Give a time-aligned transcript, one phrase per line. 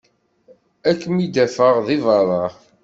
[0.89, 2.43] Ad kem-id-afeɣ deg berra.